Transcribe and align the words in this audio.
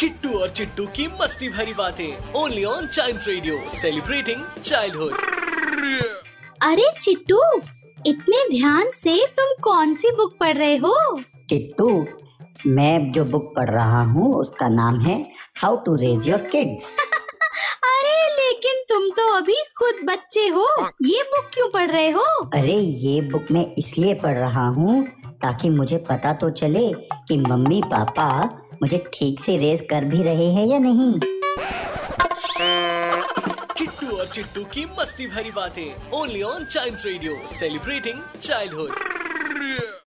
Kittu 0.00 0.28
और 0.38 0.50
चिट्टू 0.50 0.86
की 0.86 1.06
मस्ती 1.20 1.48
भरी 1.48 1.72
बातें 1.74 2.32
only 2.34 2.64
on 2.64 2.86
Child 2.86 3.20
Radio 3.28 3.58
celebrating 3.74 4.42
childhood 4.64 5.12
अरे 6.62 6.90
चिट्टू 7.02 7.40
इतने 8.06 8.48
ध्यान 8.50 8.90
से 8.94 9.16
तुम 9.38 9.52
कौन 9.62 9.94
सी 9.94 10.10
बुक 10.16 10.36
पढ़ 10.40 10.56
रहे 10.56 10.76
हो? 10.76 10.94
किट्टू 11.48 12.06
मैं 12.66 13.12
जो 13.12 13.24
बुक 13.24 13.52
पढ़ 13.56 13.70
रहा 13.70 14.02
हूँ 14.04 14.34
उसका 14.34 14.68
नाम 14.68 15.00
है 15.00 15.16
how 15.62 15.76
to 15.76 15.94
raise 15.94 16.28
your 16.28 16.42
kids 16.52 16.94
अरे 17.84 18.18
लेकिन 18.36 18.82
तुम 18.88 19.08
तो 19.10 19.30
अभी 19.36 19.56
खुद 19.78 20.04
बच्चे 20.04 20.46
हो। 20.48 20.66
ये 21.02 21.22
बुक 21.22 21.50
क्यों 21.54 21.68
पढ़ 21.70 21.90
रहे 21.90 22.10
हो? 22.10 22.24
अरे 22.54 22.76
ये 22.76 23.20
बुक 23.30 23.46
मैं 23.52 23.64
इसलिए 23.78 24.14
पढ़ 24.14 24.36
रहा 24.36 24.66
हूँ 24.68 25.02
ताकि 25.42 25.70
मुझे 25.70 25.96
पता 26.10 26.32
तो 26.32 26.50
चले 26.50 26.88
कि 27.28 27.36
मम्मी 27.38 27.80
पापा 27.86 28.28
मुझे 28.82 29.02
ठीक 29.14 29.40
से 29.40 29.56
रेस 29.56 29.80
कर 29.90 30.04
भी 30.14 30.22
रहे 30.22 30.50
हैं 30.54 30.66
या 30.66 30.78
नहीं? 30.78 31.12
किट्टू 33.78 34.16
और 34.16 34.26
चिट्टू 34.26 34.64
की 34.74 34.84
मस्ती 35.00 35.26
भरी 35.26 35.50
बातें 35.56 36.10
only 36.20 36.42
on 36.42 36.64
Child 36.64 37.06
Radio 37.06 37.36
celebrating 37.58 38.20
childhood 38.42 40.02